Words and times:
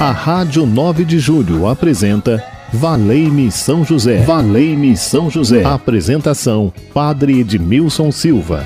A 0.00 0.12
Rádio 0.12 0.64
9 0.64 1.04
de 1.04 1.18
Julho 1.18 1.66
apresenta 1.66 2.40
Valei-me 2.72 3.50
São 3.50 3.84
José. 3.84 4.18
Valei-me 4.18 4.96
São 4.96 5.28
José. 5.28 5.64
Apresentação: 5.64 6.72
Padre 6.94 7.40
Edmilson 7.40 8.12
Silva. 8.12 8.64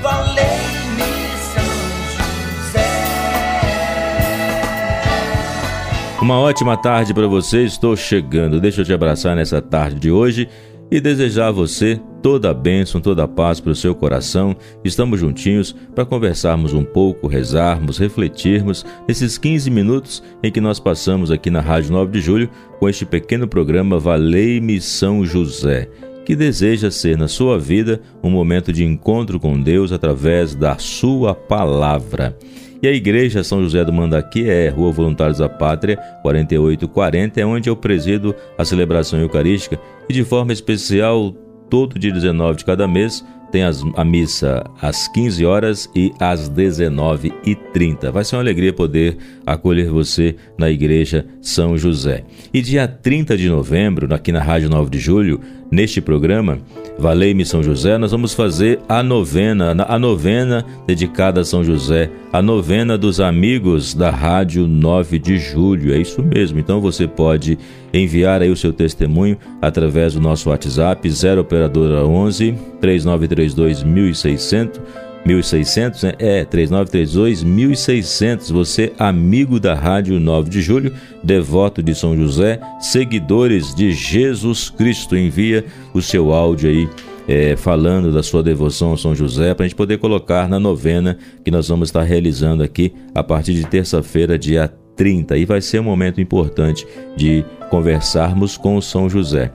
Uma 6.21 6.39
ótima 6.39 6.77
tarde 6.77 7.15
para 7.15 7.27
você. 7.27 7.63
Estou 7.63 7.95
chegando. 7.95 8.61
Deixa 8.61 8.81
eu 8.81 8.85
te 8.85 8.93
abraçar 8.93 9.35
nessa 9.35 9.59
tarde 9.59 9.99
de 9.99 10.11
hoje 10.11 10.47
e 10.91 11.01
desejar 11.01 11.47
a 11.47 11.51
você 11.51 11.99
toda 12.21 12.49
a 12.49 12.53
bênção, 12.53 13.01
toda 13.01 13.23
a 13.23 13.27
paz 13.27 13.59
para 13.59 13.71
o 13.71 13.75
seu 13.75 13.93
coração. 13.93 14.55
Estamos 14.83 15.19
juntinhos 15.19 15.75
para 15.93 16.05
conversarmos 16.05 16.73
um 16.73 16.83
pouco, 16.83 17.27
rezarmos, 17.27 17.97
refletirmos 17.97 18.85
nesses 19.07 19.37
15 19.37 19.69
minutos 19.69 20.23
em 20.41 20.51
que 20.51 20.61
nós 20.61 20.79
passamos 20.79 21.31
aqui 21.31 21.49
na 21.49 21.59
Rádio 21.59 21.91
9 21.91 22.11
de 22.11 22.21
Julho 22.21 22.49
com 22.79 22.87
este 22.87 23.05
pequeno 23.05 23.47
programa 23.47 23.99
Valei-me 23.99 24.79
São 24.79 25.25
José, 25.25 25.89
que 26.25 26.35
deseja 26.35 26.89
ser 26.89 27.17
na 27.17 27.27
sua 27.27 27.59
vida 27.59 28.01
um 28.23 28.29
momento 28.29 28.71
de 28.71 28.85
encontro 28.85 29.39
com 29.39 29.61
Deus 29.61 29.91
através 29.91 30.55
da 30.55 30.77
sua 30.77 31.35
palavra. 31.35 32.37
E 32.83 32.87
a 32.87 32.91
Igreja 32.91 33.45
São 33.45 33.63
José 33.63 33.85
do 33.85 33.93
Mandaqui 33.93 34.49
é 34.49 34.67
Rua 34.67 34.91
Voluntários 34.91 35.37
da 35.37 35.47
Pátria, 35.47 35.95
4840, 36.21 37.39
é 37.39 37.45
onde 37.45 37.69
eu 37.69 37.77
presido 37.77 38.35
a 38.57 38.65
celebração 38.65 39.17
eucarística 39.21 39.79
e 40.09 40.13
de 40.13 40.25
forma 40.25 40.51
especial, 40.51 41.31
todo 41.69 41.97
dia 41.97 42.11
19 42.11 42.57
de 42.57 42.65
cada 42.65 42.85
mês, 42.85 43.23
tem 43.53 43.63
as, 43.63 43.81
a 43.95 44.03
missa 44.03 44.65
às 44.81 45.07
15 45.07 45.45
horas 45.45 45.89
e 45.95 46.11
às 46.19 46.49
19h30. 46.49 48.11
Vai 48.11 48.25
ser 48.25 48.35
uma 48.35 48.41
alegria 48.41 48.73
poder 48.73 49.15
acolher 49.45 49.89
você 49.89 50.35
na 50.57 50.69
Igreja 50.69 51.25
São 51.39 51.77
José. 51.77 52.25
E 52.53 52.61
dia 52.61 52.85
30 52.85 53.37
de 53.37 53.47
novembro, 53.47 54.13
aqui 54.13 54.33
na 54.33 54.41
Rádio 54.41 54.69
9 54.69 54.89
de 54.89 54.99
Julho, 54.99 55.39
neste 55.73 55.99
programa, 55.99 56.59
Valei-me 56.97 57.43
São 57.43 57.63
José, 57.63 57.97
nós 57.97 58.11
vamos 58.11 58.33
fazer 58.33 58.79
a 58.87 59.01
novena, 59.01 59.75
a 59.87 59.97
novena 59.97 60.63
dedicada 60.85 61.41
a 61.41 61.43
São 61.43 61.63
José, 61.63 62.09
a 62.31 62.41
novena 62.41 62.97
dos 62.97 63.19
amigos 63.19 63.95
da 63.95 64.11
Rádio 64.11 64.67
9 64.67 65.17
de 65.17 65.37
Julho. 65.37 65.93
É 65.93 65.97
isso 65.97 66.21
mesmo. 66.21 66.59
Então 66.59 66.79
você 66.79 67.07
pode 67.07 67.57
enviar 67.91 68.41
aí 68.41 68.51
o 68.51 68.55
seu 68.55 68.71
testemunho 68.71 69.37
através 69.61 70.13
do 70.13 70.21
nosso 70.21 70.49
WhatsApp 70.49 71.09
0 71.09 71.41
operadora 71.41 72.05
11 72.05 72.53
3932 72.79 73.83
1600 73.83 74.81
1600, 75.25 76.03
né? 76.03 76.13
É, 76.19 76.45
3932 76.45 77.43
1600. 77.43 78.51
Você, 78.51 78.93
amigo 78.99 79.59
da 79.59 79.73
Rádio 79.73 80.19
9 80.19 80.49
de 80.49 80.61
Julho, 80.61 80.93
devoto 81.23 81.81
de 81.81 81.95
São 81.95 82.15
José, 82.15 82.59
seguidores 82.79 83.73
de 83.73 83.91
Jesus 83.91 84.69
Cristo, 84.69 85.15
envia 85.15 85.65
o 85.93 86.01
seu 86.01 86.33
áudio 86.33 86.69
aí. 86.69 86.89
É, 87.25 87.55
falando 87.55 88.11
da 88.11 88.21
sua 88.21 88.43
devoção 88.43 88.91
a 88.91 88.97
São 88.97 89.15
José, 89.15 89.53
para 89.53 89.63
a 89.63 89.67
gente 89.69 89.77
poder 89.77 89.97
colocar 89.97 90.49
na 90.49 90.59
novena 90.59 91.17
que 91.41 91.49
nós 91.49 91.69
vamos 91.69 91.87
estar 91.87 92.03
realizando 92.03 92.61
aqui 92.61 92.93
a 93.15 93.23
partir 93.23 93.53
de 93.53 93.65
terça-feira, 93.65 94.37
dia 94.37 94.69
30. 94.97 95.37
E 95.37 95.45
vai 95.45 95.61
ser 95.61 95.79
um 95.79 95.83
momento 95.83 96.19
importante 96.19 96.85
de 97.15 97.45
conversarmos 97.69 98.57
com 98.57 98.81
São 98.81 99.09
José. 99.09 99.53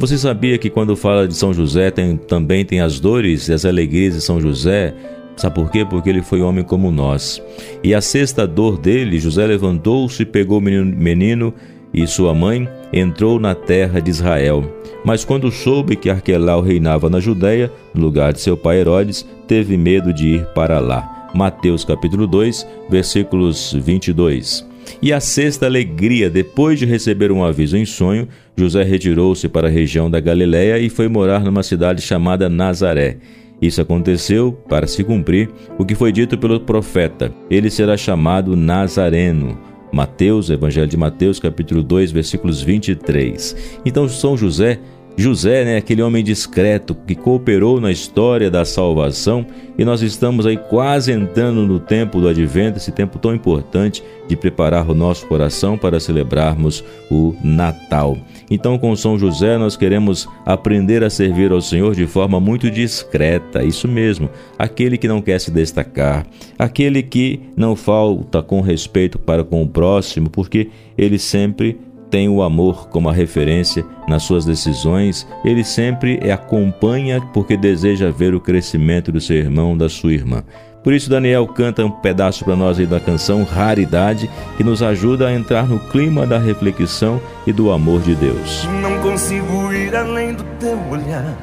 Você 0.00 0.16
sabia 0.16 0.56
que 0.56 0.70
quando 0.70 0.96
fala 0.96 1.28
de 1.28 1.36
São 1.36 1.52
José 1.52 1.90
tem, 1.90 2.16
também 2.16 2.64
tem 2.64 2.80
as 2.80 2.98
dores 2.98 3.48
e 3.48 3.52
as 3.52 3.66
alegrias 3.66 4.14
de 4.14 4.22
São 4.22 4.40
José? 4.40 4.94
Sabe 5.36 5.54
por 5.54 5.70
quê? 5.70 5.84
Porque 5.84 6.08
ele 6.08 6.22
foi 6.22 6.40
homem 6.40 6.64
como 6.64 6.90
nós. 6.90 7.40
E 7.84 7.94
a 7.94 8.00
sexta 8.00 8.46
dor 8.46 8.78
dele, 8.78 9.18
José 9.18 9.46
levantou-se, 9.46 10.24
pegou 10.24 10.56
o 10.56 10.60
menino, 10.62 10.96
menino 10.96 11.54
e 11.92 12.06
sua 12.06 12.32
mãe, 12.32 12.66
entrou 12.90 13.38
na 13.38 13.54
terra 13.54 14.00
de 14.00 14.10
Israel. 14.10 14.64
Mas 15.04 15.22
quando 15.22 15.52
soube 15.52 15.96
que 15.96 16.08
Arquelau 16.08 16.62
reinava 16.62 17.10
na 17.10 17.20
Judéia, 17.20 17.70
no 17.92 18.00
lugar 18.00 18.32
de 18.32 18.40
seu 18.40 18.56
pai 18.56 18.78
Herodes, 18.78 19.26
teve 19.46 19.76
medo 19.76 20.14
de 20.14 20.28
ir 20.36 20.46
para 20.54 20.80
lá. 20.80 21.28
Mateus 21.34 21.84
capítulo 21.84 22.26
2, 22.26 22.66
versículos 22.88 23.74
22. 23.74 24.69
E 25.02 25.12
a 25.12 25.20
sexta 25.20 25.66
alegria, 25.66 26.28
depois 26.28 26.78
de 26.78 26.84
receber 26.84 27.32
um 27.32 27.42
aviso 27.42 27.76
em 27.76 27.84
sonho, 27.84 28.28
José 28.56 28.82
retirou-se 28.82 29.48
para 29.48 29.68
a 29.68 29.70
região 29.70 30.10
da 30.10 30.20
Galiléia 30.20 30.78
e 30.78 30.90
foi 30.90 31.08
morar 31.08 31.40
numa 31.40 31.62
cidade 31.62 32.02
chamada 32.02 32.48
Nazaré. 32.48 33.16
Isso 33.60 33.80
aconteceu 33.80 34.52
para 34.68 34.86
se 34.86 35.04
cumprir 35.04 35.50
o 35.78 35.84
que 35.84 35.94
foi 35.94 36.12
dito 36.12 36.38
pelo 36.38 36.60
profeta: 36.60 37.32
ele 37.50 37.70
será 37.70 37.96
chamado 37.96 38.56
Nazareno. 38.56 39.58
Mateus, 39.92 40.50
Evangelho 40.50 40.86
de 40.86 40.96
Mateus, 40.96 41.40
capítulo 41.40 41.82
2, 41.82 42.12
versículos 42.12 42.62
23. 42.62 43.80
Então, 43.84 44.08
São 44.08 44.36
José 44.36 44.78
José, 45.16 45.64
né, 45.64 45.76
aquele 45.76 46.02
homem 46.02 46.24
discreto 46.24 46.94
que 46.94 47.14
cooperou 47.14 47.80
na 47.80 47.90
história 47.90 48.50
da 48.50 48.64
salvação, 48.64 49.44
e 49.76 49.84
nós 49.84 50.02
estamos 50.02 50.46
aí 50.46 50.56
quase 50.56 51.12
entrando 51.12 51.66
no 51.66 51.78
tempo 51.78 52.20
do 52.20 52.28
advento, 52.28 52.78
esse 52.78 52.92
tempo 52.92 53.18
tão 53.18 53.34
importante 53.34 54.02
de 54.28 54.36
preparar 54.36 54.88
o 54.88 54.94
nosso 54.94 55.26
coração 55.26 55.76
para 55.76 56.00
celebrarmos 56.00 56.84
o 57.10 57.34
Natal. 57.42 58.16
Então, 58.50 58.78
com 58.78 58.94
São 58.96 59.18
José, 59.18 59.56
nós 59.58 59.76
queremos 59.76 60.28
aprender 60.44 61.02
a 61.04 61.10
servir 61.10 61.52
ao 61.52 61.60
Senhor 61.60 61.94
de 61.94 62.06
forma 62.06 62.40
muito 62.40 62.70
discreta, 62.70 63.62
isso 63.62 63.88
mesmo, 63.88 64.30
aquele 64.58 64.96
que 64.96 65.08
não 65.08 65.22
quer 65.22 65.40
se 65.40 65.50
destacar, 65.50 66.26
aquele 66.58 67.02
que 67.02 67.40
não 67.56 67.76
falta 67.76 68.42
com 68.42 68.60
respeito 68.60 69.18
para 69.18 69.44
com 69.44 69.62
o 69.62 69.68
próximo, 69.68 70.30
porque 70.30 70.68
ele 70.96 71.18
sempre 71.18 71.78
tem 72.10 72.28
o 72.28 72.42
amor 72.42 72.88
como 72.88 73.08
a 73.08 73.12
referência 73.12 73.84
nas 74.08 74.24
suas 74.24 74.44
decisões, 74.44 75.26
ele 75.44 75.62
sempre 75.62 76.30
acompanha 76.30 77.20
porque 77.32 77.56
deseja 77.56 78.10
ver 78.10 78.34
o 78.34 78.40
crescimento 78.40 79.12
do 79.12 79.20
seu 79.20 79.36
irmão, 79.36 79.76
da 79.76 79.88
sua 79.88 80.12
irmã. 80.12 80.42
Por 80.82 80.94
isso, 80.94 81.10
Daniel 81.10 81.46
canta 81.46 81.84
um 81.84 81.90
pedaço 81.90 82.44
para 82.44 82.56
nós 82.56 82.78
aí 82.78 82.86
da 82.86 82.98
canção 82.98 83.44
Raridade, 83.44 84.30
que 84.56 84.64
nos 84.64 84.82
ajuda 84.82 85.28
a 85.28 85.34
entrar 85.34 85.68
no 85.68 85.78
clima 85.78 86.26
da 86.26 86.38
reflexão 86.38 87.20
e 87.46 87.52
do 87.52 87.70
amor 87.70 88.00
de 88.00 88.14
Deus. 88.14 88.66
Não 88.80 88.98
consigo 89.00 89.72
ir 89.72 89.94
além 89.94 90.34
do 90.34 90.44
teu 90.58 90.78
olhar, 90.90 91.36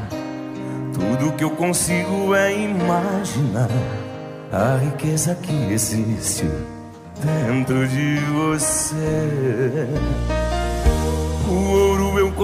tudo 0.94 1.32
que 1.34 1.44
eu 1.44 1.52
consigo 1.52 2.34
é 2.34 2.64
imaginar 2.64 3.70
a 4.52 4.78
riqueza 4.78 5.36
que 5.36 5.72
existe 5.72 6.46
dentro 7.24 7.88
de 7.88 8.18
você. 8.34 9.88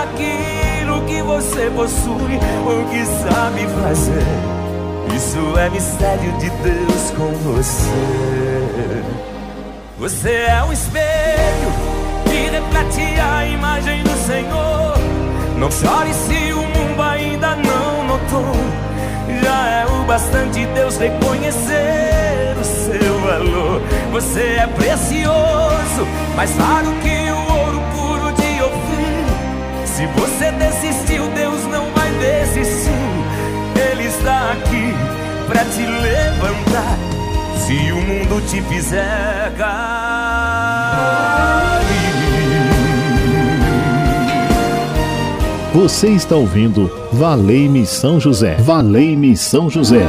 naquilo 0.00 1.04
que 1.04 1.22
você 1.22 1.70
possui 1.70 2.38
ou 2.64 2.84
que 2.86 3.04
sabe 3.04 3.66
fazer. 3.82 5.14
Isso 5.14 5.58
é 5.58 5.68
mistério 5.68 6.32
de 6.38 6.50
Deus 6.50 7.10
com 7.16 7.32
você. 7.52 9.02
Você 9.98 10.30
é 10.30 10.64
um 10.64 10.72
espelho 10.72 11.70
que 12.24 12.50
reflete 12.50 13.20
a 13.20 13.46
imagem 13.46 14.02
do 14.02 14.26
Senhor. 14.26 14.94
Não 15.58 15.70
chore 15.70 16.14
se 16.14 16.52
o 16.52 16.62
mundo 16.62 17.02
ainda 17.02 17.56
não 17.56 18.04
notou. 18.04 18.54
Já 19.42 19.68
é 19.68 19.86
o 19.86 20.04
bastante 20.04 20.64
Deus 20.66 20.96
reconhecer 20.96 22.56
o 22.58 22.64
seu 22.64 23.20
valor. 23.20 23.82
Você 24.12 24.40
é 24.40 24.66
precioso, 24.66 26.06
mais 26.34 26.56
raro 26.56 26.92
que 27.02 27.19
se 30.00 30.06
você 30.18 30.50
desistiu, 30.52 31.28
Deus 31.34 31.62
não 31.66 31.84
vai 31.92 32.10
desistir. 32.12 32.90
Ele 33.90 34.04
está 34.04 34.52
aqui 34.52 34.94
para 35.46 35.62
te 35.66 35.82
levantar. 35.84 36.96
Se 37.58 37.92
o 37.92 37.96
mundo 37.96 38.40
te 38.48 38.62
fizer 38.62 39.52
cair. 39.58 40.40
Você 45.74 46.08
está 46.08 46.34
ouvindo 46.34 46.90
Valei-me 47.12 47.84
São 47.84 48.18
José. 48.18 48.56
Valei-me 48.56 49.36
São 49.36 49.68
José. 49.68 50.06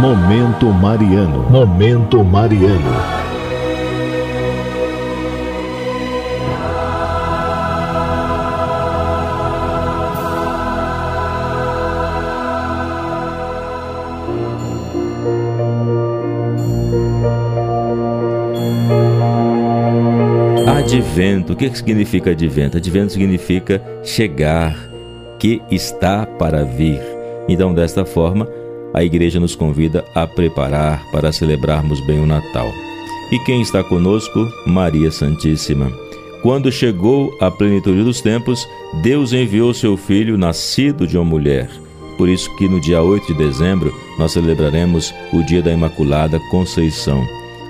Momento 0.00 0.66
Mariano. 0.66 1.50
Momento 1.50 2.22
Mariano. 2.22 3.18
Advento, 20.68 21.54
o 21.54 21.56
que 21.56 21.76
significa 21.76 22.30
advento? 22.30 22.76
Advento 22.76 23.12
significa 23.12 23.82
chegar, 24.04 24.76
que 25.40 25.60
está 25.72 26.24
para 26.24 26.62
vir. 26.62 27.00
Então, 27.48 27.74
desta 27.74 28.04
forma, 28.04 28.46
a 28.92 29.04
igreja 29.04 29.38
nos 29.38 29.54
convida 29.54 30.04
a 30.14 30.26
preparar 30.26 31.04
para 31.10 31.32
celebrarmos 31.32 32.00
bem 32.00 32.20
o 32.20 32.26
Natal. 32.26 32.72
E 33.30 33.38
quem 33.40 33.60
está 33.60 33.84
conosco? 33.84 34.48
Maria 34.66 35.10
Santíssima. 35.10 35.92
Quando 36.42 36.72
chegou 36.72 37.36
a 37.40 37.50
plenitude 37.50 38.02
dos 38.02 38.20
tempos, 38.20 38.66
Deus 39.02 39.32
enviou 39.32 39.74
seu 39.74 39.96
filho 39.96 40.38
nascido 40.38 41.06
de 41.06 41.18
uma 41.18 41.24
mulher. 41.24 41.68
Por 42.16 42.28
isso 42.28 42.54
que 42.56 42.68
no 42.68 42.80
dia 42.80 43.02
8 43.02 43.26
de 43.26 43.34
dezembro 43.34 43.94
nós 44.18 44.32
celebraremos 44.32 45.12
o 45.32 45.42
dia 45.42 45.62
da 45.62 45.72
Imaculada 45.72 46.40
Conceição. 46.50 47.24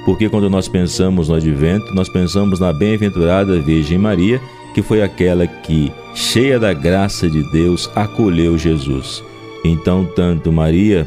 Porque 0.05 0.29
quando 0.29 0.49
nós 0.49 0.69
pensamos 0.69 1.29
no 1.29 1.35
advento, 1.35 1.94
nós 1.94 2.09
pensamos 2.09 2.61
na 2.61 2.73
bem-aventurada 2.73 3.61
Virgem 3.61 3.99
Maria, 3.99 4.41
que 4.75 4.81
foi 4.81 5.03
aquela 5.03 5.47
que, 5.47 5.93
cheia 6.15 6.59
da 6.59 6.73
graça 6.73 7.29
de 7.29 7.43
Deus, 7.50 7.91
acolheu 7.94 8.56
Jesus. 8.56 9.23
Então, 9.64 10.05
tanto 10.05 10.52
Maria 10.52 11.06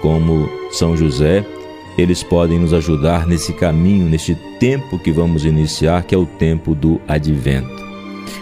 como 0.00 0.48
São 0.70 0.96
José, 0.96 1.44
eles 1.96 2.22
podem 2.22 2.58
nos 2.58 2.72
ajudar 2.72 3.26
nesse 3.26 3.52
caminho, 3.52 4.08
neste 4.08 4.34
tempo 4.58 4.98
que 4.98 5.12
vamos 5.12 5.44
iniciar, 5.44 6.04
que 6.04 6.14
é 6.14 6.18
o 6.18 6.26
tempo 6.26 6.74
do 6.74 7.00
advento. 7.06 7.82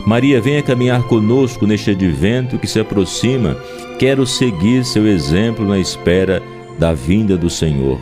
Maria, 0.06 0.40
venha 0.40 0.62
caminhar 0.62 1.02
conosco 1.04 1.66
neste 1.66 1.90
advento 1.90 2.58
que 2.58 2.66
se 2.66 2.80
aproxima. 2.80 3.56
Quero 3.98 4.26
seguir 4.26 4.84
seu 4.84 5.06
exemplo 5.06 5.66
na 5.66 5.78
espera 5.78 6.42
da 6.78 6.94
vinda 6.94 7.36
do 7.36 7.50
Senhor. 7.50 7.98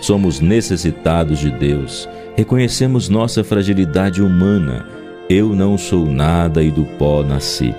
Somos 0.00 0.40
necessitados 0.40 1.40
de 1.40 1.50
Deus. 1.50 2.08
Reconhecemos 2.36 3.08
nossa 3.08 3.42
fragilidade 3.42 4.22
humana. 4.22 4.86
Eu 5.28 5.54
não 5.54 5.76
sou 5.76 6.06
nada 6.06 6.62
e 6.62 6.70
do 6.70 6.84
pó 6.84 7.22
nasci. 7.22 7.74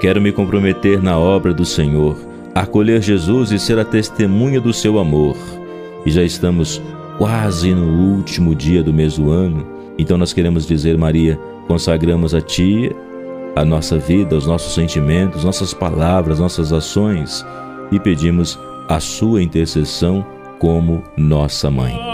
Quero 0.00 0.20
me 0.20 0.30
comprometer 0.30 1.02
na 1.02 1.18
obra 1.18 1.54
do 1.54 1.64
Senhor 1.64 2.27
acolher 2.60 3.02
Jesus 3.02 3.50
e 3.52 3.58
ser 3.58 3.78
a 3.78 3.84
testemunha 3.84 4.60
do 4.60 4.72
seu 4.72 4.98
amor. 4.98 5.36
E 6.04 6.10
já 6.10 6.22
estamos 6.22 6.80
quase 7.16 7.74
no 7.74 8.16
último 8.16 8.54
dia 8.54 8.82
do 8.82 8.92
mês 8.92 9.16
do 9.16 9.30
ano, 9.30 9.66
então 9.98 10.16
nós 10.16 10.32
queremos 10.32 10.66
dizer, 10.66 10.96
Maria, 10.96 11.38
consagramos 11.66 12.34
a 12.34 12.40
Ti 12.40 12.92
a 13.56 13.64
nossa 13.64 13.98
vida, 13.98 14.36
os 14.36 14.46
nossos 14.46 14.72
sentimentos, 14.74 15.42
nossas 15.42 15.74
palavras, 15.74 16.38
nossas 16.38 16.72
ações 16.72 17.44
e 17.90 17.98
pedimos 17.98 18.58
a 18.88 19.00
Sua 19.00 19.42
intercessão 19.42 20.24
como 20.60 21.02
nossa 21.16 21.70
mãe. 21.70 22.07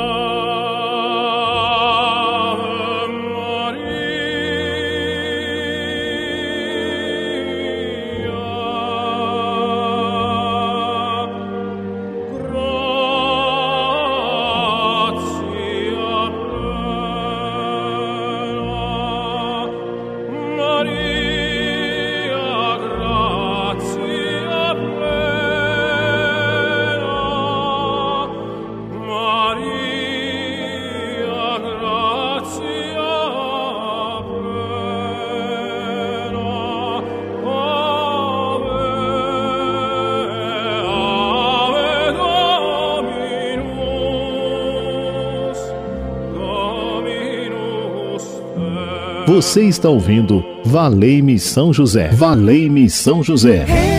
Você 49.34 49.64
está 49.64 49.88
ouvindo 49.88 50.44
Valei-me 50.64 51.40
São 51.40 51.72
José. 51.72 52.06
Valei-me 52.10 52.88
São 52.88 53.20
José. 53.20 53.64
Recorrei 53.64 53.90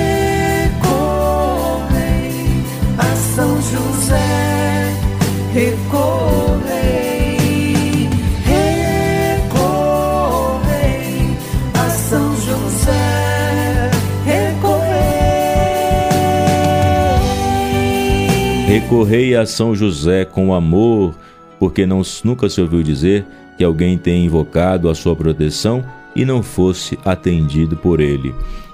a 2.98 3.16
São 3.36 3.62
José. 3.62 4.94
Recorrei. 5.54 6.58
Recorrei 9.36 10.88
a 11.74 11.90
São 11.90 12.34
José. 12.38 13.92
Recorrei. 14.26 14.80
Recorrei 18.68 19.36
a 19.36 19.46
São 19.46 19.76
José 19.76 20.24
com 20.24 20.54
amor, 20.54 21.14
porque 21.60 21.86
não, 21.86 22.02
nunca 22.24 22.48
se 22.48 22.62
ouviu 22.62 22.82
dizer 22.82 23.26
que 23.58 23.64
alguém 23.64 23.98
tenha 23.98 24.26
invocado 24.26 24.90
a 24.90 24.96
sua 24.96 25.16
proteção 25.16 25.84
e 26.16 26.26
não 26.26 26.42
fosse 26.42 26.98
atendido 27.04 27.76
por 27.76 28.00
ele. 28.00 28.34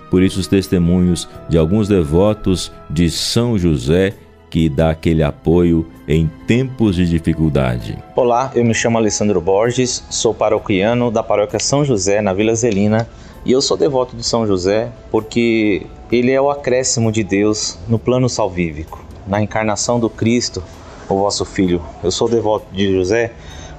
Por 0.10 0.22
isso, 0.22 0.40
os 0.40 0.48
testemunhos 0.48 1.28
de 1.48 1.58
alguns 1.58 1.88
devotos 1.88 2.72
de 2.90 3.10
São 3.10 3.58
José 3.58 4.14
que 4.50 4.68
dá 4.68 4.90
aquele 4.90 5.24
apoio 5.24 5.88
em 6.06 6.30
tempos 6.46 6.98
de 6.98 7.08
dificuldade. 7.08 7.98
Olá, 8.18 8.52
eu 8.54 8.66
me 8.66 8.74
chamo 8.74 8.98
Alessandro 8.98 9.40
Borges, 9.40 10.04
sou 10.10 10.34
paroquiano 10.34 11.10
da 11.10 11.24
paróquia 11.24 11.58
São 11.58 11.86
José, 11.86 12.22
na 12.22 12.34
Vila 12.34 12.54
Zelina, 12.54 13.08
e 13.46 13.54
eu 13.54 13.62
sou 13.62 13.78
devoto 13.78 14.14
de 14.14 14.26
São 14.26 14.46
José 14.46 14.92
porque 15.10 15.88
ele 16.12 16.32
é 16.32 16.42
o 16.42 16.52
acréscimo 16.52 17.10
de 17.14 17.24
Deus 17.24 17.80
no 17.88 17.98
plano 17.98 18.28
salvífico, 18.28 19.02
na 19.26 19.42
encarnação 19.42 19.98
do 19.98 20.10
Cristo, 20.10 20.62
o 21.08 21.16
vosso 21.16 21.46
Filho. 21.46 21.82
Eu 22.04 22.12
sou 22.12 22.28
devoto 22.28 22.66
de 22.74 22.92
José 22.92 23.32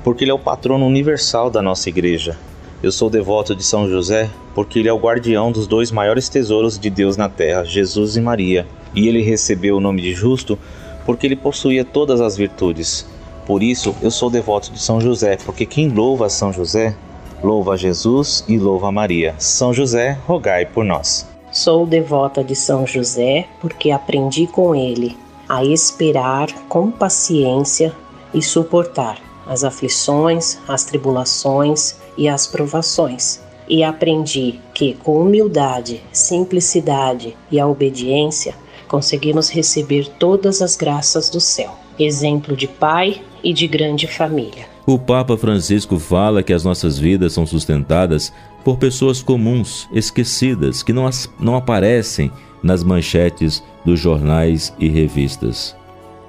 porque 0.03 0.25
ele 0.25 0.31
é 0.31 0.35
o 0.35 0.39
patrono 0.39 0.87
universal 0.87 1.51
da 1.51 1.63
nossa 1.63 1.89
igreja. 1.89 2.37
Eu 2.83 2.91
sou 2.91 3.09
devoto 3.09 3.55
de 3.55 3.63
São 3.63 3.89
José 3.89 4.29
porque 4.55 4.81
ele 4.81 4.89
é 4.89 4.93
o 4.93 4.99
guardião 4.99 5.53
dos 5.53 5.67
dois 5.67 5.93
maiores 5.93 6.29
tesouros 6.29 6.79
de 6.79 6.91
Deus 6.91 7.17
na 7.17 7.29
terra, 7.29 7.65
Jesus 7.65 8.17
e 8.17 8.21
Maria. 8.21 8.67
E 8.95 9.07
ele 9.07 9.23
recebeu 9.23 9.77
o 9.77 9.81
nome 9.81 10.03
de 10.03 10.13
justo 10.13 10.59
porque 11.07 11.27
ele 11.27 11.37
possuía 11.37 11.85
todas 11.85 12.21
as 12.21 12.37
virtudes. 12.37 13.07
Por 13.47 13.63
isso, 13.63 13.95
eu 14.03 14.11
sou 14.11 14.29
devoto 14.29 14.73
de 14.73 14.81
São 14.81 15.01
José, 15.01 15.37
porque 15.45 15.67
quem 15.67 15.89
louva 15.89 16.29
São 16.29 16.53
José, 16.53 16.95
louva 17.43 17.77
Jesus 17.77 18.45
e 18.49 18.59
louva 18.59 18.93
Maria. 18.93 19.35
São 19.39 19.73
José, 19.73 20.19
rogai 20.27 20.67
por 20.67 20.85
nós. 20.85 21.29
Sou 21.53 21.87
devota 21.87 22.43
de 22.43 22.57
São 22.57 22.87
José 22.87 23.47
porque 23.61 23.91
aprendi 23.91 24.47
com 24.47 24.75
ele 24.75 25.17
a 25.49 25.65
esperar 25.65 26.49
com 26.69 26.91
paciência 26.91 27.93
e 28.33 28.43
suportar 28.43 29.32
as 29.47 29.65
aflições, 29.65 30.59
as 30.69 30.85
tribulações 30.85 31.97
e 32.17 32.29
as 32.29 32.47
provações. 32.47 33.41
E 33.69 33.83
aprendi 33.83 34.61
que, 34.75 34.95
com 34.95 35.21
humildade, 35.21 36.03
simplicidade 36.13 37.37
e 37.51 37.59
a 37.59 37.67
obediência, 37.67 38.55
conseguimos 38.89 39.49
receber 39.49 40.07
todas 40.19 40.61
as 40.61 40.77
graças 40.77 41.31
do 41.31 41.41
céu. 41.41 41.75
Exemplo 41.99 42.57
de 42.57 42.67
pai 42.67 43.23
e 43.43 43.53
de 43.53 43.67
grande 43.67 44.07
família. 44.07 44.67
O 44.85 44.99
Papa 44.99 45.37
Francisco 45.37 45.99
fala 45.99 46.43
que 46.43 46.53
as 46.53 46.65
nossas 46.65 46.99
vidas 46.99 47.33
são 47.33 47.47
sustentadas 47.47 48.33
por 48.65 48.79
pessoas 48.79 49.23
comuns, 49.23 49.89
esquecidas, 49.93 50.83
que 50.83 50.93
não, 50.93 51.07
as, 51.07 51.31
não 51.39 51.57
aparecem 51.57 52.31
nas 52.63 52.83
manchetes 52.83 53.63
dos 53.85 53.99
jornais 53.99 54.75
e 54.79 54.89
revistas. 54.89 55.77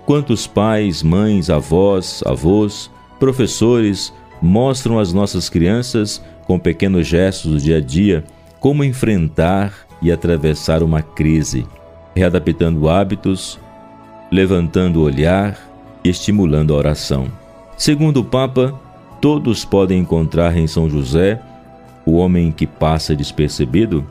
Quantos 0.05 0.45
pais, 0.45 1.01
mães, 1.01 1.49
avós, 1.49 2.21
avós 2.25 2.91
professores 3.23 4.13
mostram 4.41 4.99
às 4.99 5.13
nossas 5.13 5.47
crianças, 5.47 6.21
com 6.45 6.59
pequenos 6.59 7.07
gestos 7.07 7.51
do 7.53 7.57
dia 7.57 7.77
a 7.77 7.79
dia, 7.79 8.21
como 8.59 8.83
enfrentar 8.83 9.73
e 10.01 10.11
atravessar 10.11 10.83
uma 10.83 11.01
crise, 11.01 11.65
readaptando 12.13 12.89
hábitos, 12.89 13.57
levantando 14.29 14.99
o 14.99 15.03
olhar 15.03 15.57
e 16.03 16.09
estimulando 16.09 16.73
a 16.73 16.77
oração. 16.77 17.27
Segundo 17.77 18.19
o 18.19 18.25
Papa, 18.25 18.77
todos 19.21 19.63
podem 19.63 19.99
encontrar 19.99 20.57
em 20.57 20.67
São 20.67 20.89
José 20.89 21.39
o 22.05 22.17
homem 22.17 22.51
que 22.51 22.67
passa 22.67 23.15
despercebido, 23.15 24.05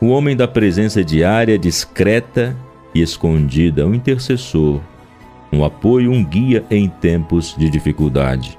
o 0.00 0.08
homem 0.08 0.34
da 0.34 0.48
presença 0.48 1.04
diária, 1.04 1.56
discreta 1.56 2.56
e 2.92 3.00
escondida, 3.00 3.86
o 3.86 3.94
intercessor, 3.94 4.80
um 5.56 5.64
apoio, 5.64 6.12
um 6.12 6.24
guia 6.24 6.64
em 6.70 6.88
tempos 6.88 7.54
de 7.56 7.68
dificuldade. 7.68 8.58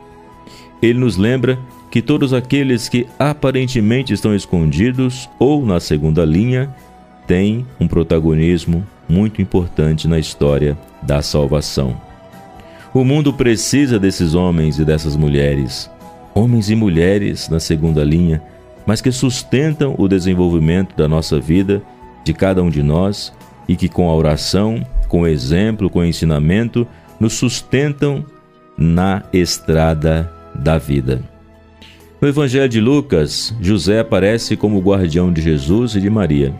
Ele 0.81 0.99
nos 0.99 1.17
lembra 1.17 1.57
que 1.89 2.01
todos 2.01 2.33
aqueles 2.33 2.89
que 2.89 3.07
aparentemente 3.17 4.13
estão 4.13 4.35
escondidos 4.35 5.29
ou 5.39 5.65
na 5.65 5.79
segunda 5.79 6.25
linha 6.25 6.73
têm 7.25 7.65
um 7.79 7.87
protagonismo 7.87 8.85
muito 9.07 9.41
importante 9.41 10.07
na 10.07 10.19
história 10.19 10.77
da 11.01 11.21
salvação. 11.21 11.99
O 12.93 13.03
mundo 13.03 13.33
precisa 13.33 13.99
desses 13.99 14.33
homens 14.33 14.79
e 14.79 14.85
dessas 14.85 15.15
mulheres, 15.15 15.89
homens 16.33 16.69
e 16.69 16.75
mulheres 16.75 17.49
na 17.49 17.59
segunda 17.59 18.03
linha, 18.03 18.41
mas 18.85 19.01
que 19.01 19.11
sustentam 19.11 19.95
o 19.97 20.07
desenvolvimento 20.07 20.95
da 20.95 21.07
nossa 21.07 21.39
vida, 21.39 21.81
de 22.23 22.33
cada 22.33 22.63
um 22.63 22.69
de 22.69 22.81
nós, 22.81 23.33
e 23.67 23.75
que 23.75 23.89
com 23.89 24.09
a 24.09 24.15
oração, 24.15 24.85
com 25.07 25.25
exemplo, 25.25 25.89
com 25.89 26.03
ensinamento, 26.03 26.87
nos 27.19 27.33
sustentam 27.33 28.25
na 28.77 29.23
estrada 29.33 30.31
da 30.53 30.77
vida. 30.77 31.21
No 32.19 32.27
Evangelho 32.27 32.67
de 32.67 32.79
Lucas, 32.79 33.55
José 33.61 33.99
aparece 33.99 34.55
como 34.55 34.79
guardião 34.79 35.31
de 35.31 35.41
Jesus 35.41 35.95
e 35.95 36.01
de 36.01 36.09
Maria. 36.09 36.53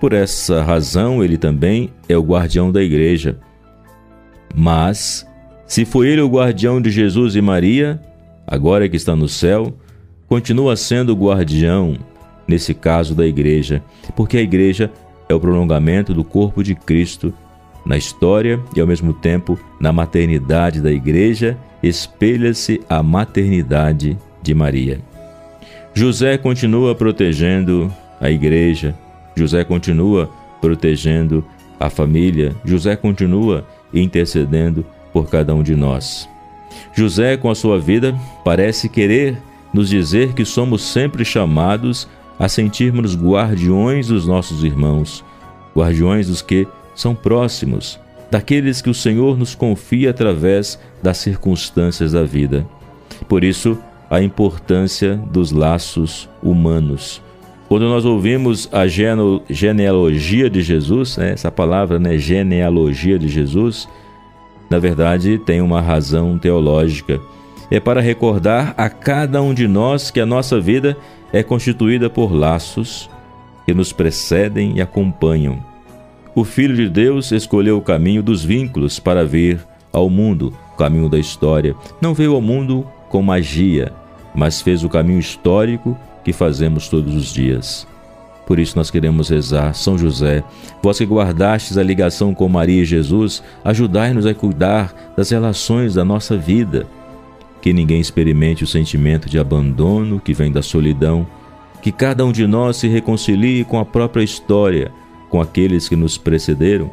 Por 0.00 0.12
essa 0.12 0.62
razão, 0.62 1.22
ele 1.22 1.36
também 1.36 1.90
é 2.08 2.16
o 2.16 2.22
guardião 2.22 2.72
da 2.72 2.82
igreja. 2.82 3.38
Mas, 4.54 5.26
se 5.66 5.84
foi 5.84 6.08
ele 6.08 6.20
o 6.20 6.28
guardião 6.28 6.80
de 6.80 6.90
Jesus 6.90 7.36
e 7.36 7.40
Maria, 7.40 8.00
agora 8.44 8.88
que 8.88 8.96
está 8.96 9.14
no 9.14 9.28
céu, 9.28 9.72
continua 10.26 10.74
sendo 10.74 11.12
o 11.12 11.16
guardião, 11.16 11.96
nesse 12.48 12.74
caso, 12.74 13.14
da 13.14 13.24
igreja, 13.24 13.82
porque 14.16 14.36
a 14.36 14.42
igreja 14.42 14.90
é 15.28 15.34
o 15.34 15.40
prolongamento 15.40 16.12
do 16.12 16.24
corpo 16.24 16.62
de 16.62 16.74
Cristo 16.74 17.32
na 17.84 17.96
história 17.96 18.60
e, 18.74 18.80
ao 18.80 18.86
mesmo 18.86 19.12
tempo, 19.12 19.58
na 19.80 19.92
maternidade 19.92 20.80
da 20.80 20.90
igreja, 20.90 21.56
espelha-se 21.82 22.80
a 22.88 23.02
maternidade 23.02 24.16
de 24.42 24.54
Maria. 24.54 25.00
José 25.94 26.38
continua 26.38 26.94
protegendo 26.94 27.92
a 28.20 28.30
igreja, 28.30 28.94
José 29.36 29.64
continua 29.64 30.30
protegendo 30.60 31.44
a 31.78 31.90
família, 31.90 32.54
José 32.64 32.96
continua 32.96 33.66
intercedendo 33.92 34.84
por 35.12 35.28
cada 35.28 35.54
um 35.54 35.62
de 35.62 35.74
nós. 35.74 36.28
José, 36.94 37.36
com 37.36 37.50
a 37.50 37.54
sua 37.54 37.78
vida, 37.78 38.14
parece 38.44 38.88
querer 38.88 39.36
nos 39.72 39.88
dizer 39.88 40.32
que 40.32 40.44
somos 40.44 40.82
sempre 40.82 41.24
chamados 41.24 42.08
a 42.38 42.48
sentirmos 42.48 43.16
guardiões 43.16 44.08
dos 44.08 44.26
nossos 44.26 44.64
irmãos, 44.64 45.24
guardiões 45.74 46.28
dos 46.28 46.42
que 46.42 46.66
são 46.94 47.14
próximos, 47.14 47.98
daqueles 48.30 48.80
que 48.80 48.90
o 48.90 48.94
Senhor 48.94 49.38
nos 49.38 49.54
confia 49.54 50.10
através 50.10 50.78
das 51.02 51.18
circunstâncias 51.18 52.12
da 52.12 52.22
vida. 52.22 52.66
Por 53.28 53.44
isso, 53.44 53.78
a 54.10 54.22
importância 54.22 55.16
dos 55.16 55.52
laços 55.52 56.28
humanos. 56.42 57.22
Quando 57.68 57.88
nós 57.88 58.04
ouvimos 58.04 58.68
a 58.70 58.86
genealogia 58.86 60.50
de 60.50 60.60
Jesus, 60.60 61.16
né, 61.16 61.32
essa 61.32 61.50
palavra, 61.50 61.98
né, 61.98 62.18
genealogia 62.18 63.18
de 63.18 63.28
Jesus, 63.28 63.88
na 64.68 64.78
verdade 64.78 65.38
tem 65.38 65.62
uma 65.62 65.80
razão 65.80 66.38
teológica. 66.38 67.18
É 67.70 67.80
para 67.80 68.02
recordar 68.02 68.74
a 68.76 68.90
cada 68.90 69.40
um 69.40 69.54
de 69.54 69.66
nós 69.66 70.10
que 70.10 70.20
a 70.20 70.26
nossa 70.26 70.60
vida 70.60 70.94
é 71.32 71.42
constituída 71.42 72.10
por 72.10 72.30
laços 72.30 73.08
que 73.64 73.72
nos 73.72 73.90
precedem 73.90 74.76
e 74.76 74.82
acompanham. 74.82 75.71
O 76.34 76.44
Filho 76.44 76.74
de 76.74 76.88
Deus 76.88 77.30
escolheu 77.30 77.76
o 77.76 77.82
caminho 77.82 78.22
dos 78.22 78.42
vínculos 78.42 78.98
para 78.98 79.22
vir 79.22 79.60
ao 79.92 80.08
mundo, 80.08 80.54
o 80.72 80.76
caminho 80.78 81.06
da 81.06 81.18
história. 81.18 81.76
Não 82.00 82.14
veio 82.14 82.34
ao 82.34 82.40
mundo 82.40 82.86
com 83.10 83.20
magia, 83.20 83.92
mas 84.34 84.62
fez 84.62 84.82
o 84.82 84.88
caminho 84.88 85.18
histórico 85.18 85.94
que 86.24 86.32
fazemos 86.32 86.88
todos 86.88 87.14
os 87.14 87.34
dias. 87.34 87.86
Por 88.46 88.58
isso 88.58 88.78
nós 88.78 88.90
queremos 88.90 89.28
rezar, 89.28 89.74
São 89.74 89.98
José, 89.98 90.42
vós 90.82 90.96
que 90.96 91.04
guardastes 91.04 91.76
a 91.76 91.82
ligação 91.82 92.34
com 92.34 92.48
Maria 92.48 92.80
e 92.80 92.86
Jesus, 92.86 93.42
ajudai-nos 93.62 94.24
a 94.24 94.32
cuidar 94.32 95.12
das 95.14 95.28
relações 95.30 95.94
da 95.94 96.04
nossa 96.04 96.36
vida. 96.36 96.86
Que 97.60 97.74
ninguém 97.74 98.00
experimente 98.00 98.64
o 98.64 98.66
sentimento 98.66 99.28
de 99.28 99.38
abandono 99.38 100.18
que 100.18 100.32
vem 100.32 100.50
da 100.50 100.62
solidão, 100.62 101.26
que 101.82 101.92
cada 101.92 102.24
um 102.24 102.32
de 102.32 102.46
nós 102.46 102.78
se 102.78 102.88
reconcilie 102.88 103.64
com 103.64 103.78
a 103.78 103.84
própria 103.84 104.22
história, 104.22 104.90
com 105.32 105.40
aqueles 105.40 105.88
que 105.88 105.96
nos 105.96 106.18
precederam 106.18 106.90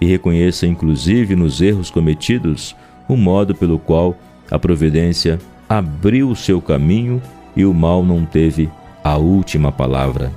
e 0.00 0.06
reconheça, 0.06 0.64
inclusive 0.64 1.34
nos 1.34 1.60
erros 1.60 1.90
cometidos, 1.90 2.76
o 3.08 3.16
modo 3.16 3.52
pelo 3.52 3.80
qual 3.80 4.16
a 4.48 4.60
providência 4.60 5.40
abriu 5.68 6.30
o 6.30 6.36
seu 6.36 6.62
caminho 6.62 7.20
e 7.56 7.64
o 7.64 7.74
mal 7.74 8.04
não 8.04 8.24
teve 8.24 8.70
a 9.02 9.16
última 9.16 9.72
palavra. 9.72 10.30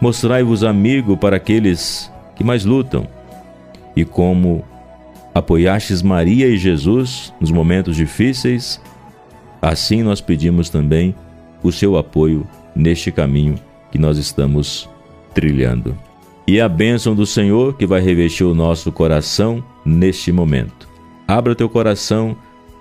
Mostrai-vos 0.00 0.64
amigo 0.64 1.16
para 1.16 1.36
aqueles 1.36 2.12
que 2.34 2.42
mais 2.42 2.64
lutam, 2.64 3.06
e 3.94 4.04
como 4.04 4.64
apoiastes 5.32 6.02
Maria 6.02 6.48
e 6.48 6.58
Jesus 6.58 7.32
nos 7.40 7.52
momentos 7.52 7.94
difíceis, 7.94 8.80
assim 9.62 10.02
nós 10.02 10.20
pedimos 10.20 10.68
também 10.68 11.14
o 11.62 11.70
seu 11.70 11.96
apoio 11.96 12.44
neste 12.74 13.12
caminho 13.12 13.54
que 13.92 13.98
nós 13.98 14.18
estamos 14.18 14.88
trilhando. 15.32 16.07
E 16.48 16.62
a 16.62 16.66
bênção 16.66 17.14
do 17.14 17.26
Senhor 17.26 17.74
que 17.74 17.84
vai 17.84 18.00
revestir 18.00 18.42
o 18.42 18.54
nosso 18.54 18.90
coração 18.90 19.62
neste 19.84 20.32
momento. 20.32 20.88
Abra 21.26 21.54
teu 21.54 21.68
coração 21.68 22.34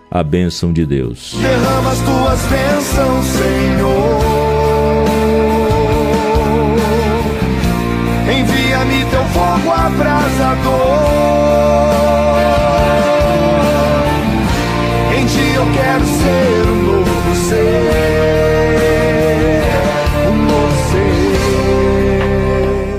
a 0.10 0.24
bênção 0.24 0.72
de 0.72 0.86
Deus. 0.86 1.36
Derrama 1.38 1.92
as 1.92 2.00
tuas 2.00 2.42
bênçãos, 2.46 3.26
Senhor. 3.26 4.20
Envia-me 8.40 9.06
teu 9.12 9.26
fogo 9.26 9.70
abrasador. 9.70 11.57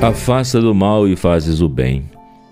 Afasta 0.01 0.61
do 0.61 0.73
mal 0.73 1.09
e 1.09 1.17
fazes 1.17 1.61
o 1.61 1.69
bem, 1.69 2.05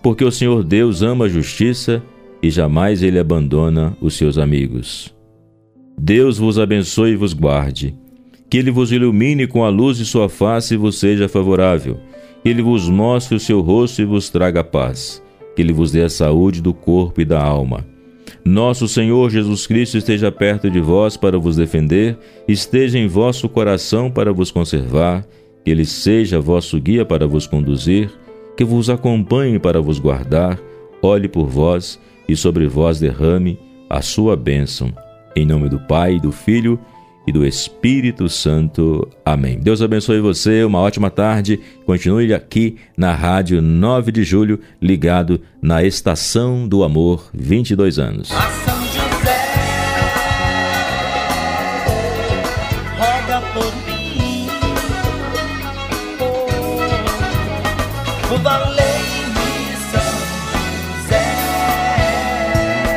porque 0.03 0.25
o 0.25 0.33
Senhor 0.33 0.65
Deus 0.65 1.01
ama 1.01 1.27
a 1.27 1.29
justiça 1.29 2.03
e 2.43 2.51
jamais 2.51 3.05
ele 3.05 3.21
abandona 3.21 3.97
os 4.01 4.15
seus 4.15 4.37
amigos. 4.37 5.15
Deus 5.97 6.39
vos 6.39 6.59
abençoe 6.59 7.13
e 7.13 7.17
vos 7.17 7.33
guarde. 7.33 7.95
Que 8.51 8.59
ele 8.59 8.73
vos 8.73 8.91
ilumine 8.91 9.47
com 9.47 9.65
a 9.65 9.69
luz 9.69 9.97
de 9.97 10.05
sua 10.05 10.29
face 10.29 10.75
e 10.75 10.77
vos 10.77 10.99
seja 10.99 11.29
favorável. 11.29 12.01
Que 12.43 12.49
ele 12.49 12.63
vos 12.63 12.89
mostre 12.89 13.37
o 13.37 13.41
seu 13.41 13.61
rosto 13.61 14.03
e 14.03 14.05
vos 14.05 14.29
traga 14.29 14.65
paz. 14.65 15.23
Que 15.55 15.63
ele 15.63 15.73
vos 15.73 15.93
dê 15.93 16.03
a 16.03 16.11
saúde 16.11 16.61
do 16.61 16.75
corpo 16.75 17.21
e 17.21 17.25
da 17.25 17.41
alma. 17.41 17.87
Nosso 18.45 18.89
Senhor 18.89 19.31
Jesus 19.31 19.69
Cristo 19.69 19.97
esteja 19.97 20.33
perto 20.33 20.69
de 20.69 20.81
vós 20.81 21.17
para 21.17 21.39
vos 21.39 21.55
defender, 21.55 22.19
esteja 22.47 22.99
em 22.99 23.07
vosso 23.07 23.49
coração 23.49 24.11
para 24.11 24.33
vos 24.33 24.51
conservar, 24.51 25.25
que 25.67 25.71
ele 25.73 25.85
seja 25.85 26.39
vosso 26.39 26.81
guia 26.81 27.05
para 27.05 27.27
vos 27.27 27.45
conduzir, 27.45 28.09
que 28.57 28.63
vos 28.63 28.89
acompanhe 28.89 29.59
para 29.59 29.81
vos 29.81 29.99
guardar, 29.99 30.61
olhe 31.03 31.27
por 31.27 31.49
vós 31.49 32.01
e 32.29 32.37
sobre 32.37 32.69
vós 32.69 33.01
derrame 33.01 33.59
a 33.91 34.01
sua 34.01 34.37
bênção. 34.37 34.93
Em 35.35 35.45
nome 35.45 35.69
do 35.69 35.81
Pai, 35.81 36.21
do 36.21 36.31
Filho 36.31 36.79
e 37.27 37.33
do 37.33 37.45
Espírito 37.45 38.29
Santo. 38.29 39.09
Amém. 39.25 39.59
Deus 39.59 39.83
abençoe 39.83 40.21
você, 40.21 40.63
uma 40.63 40.79
ótima 40.79 41.11
tarde. 41.11 41.59
Continue 41.85 42.33
aqui 42.33 42.77
na 42.97 43.13
Rádio 43.13 43.61
9 43.61 44.13
de 44.13 44.23
Julho, 44.23 44.61
ligado 44.81 45.41
na 45.61 45.83
Estação 45.83 46.69
do 46.69 46.85
Amor, 46.85 47.29
22 47.35 47.99
anos. 47.99 48.29
São 48.29 48.76